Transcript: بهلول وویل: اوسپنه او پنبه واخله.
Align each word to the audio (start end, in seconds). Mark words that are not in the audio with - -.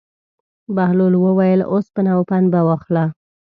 بهلول 0.75 1.13
وویل: 1.19 1.59
اوسپنه 1.73 2.09
او 2.15 2.21
پنبه 2.29 2.59
واخله. 2.67 3.05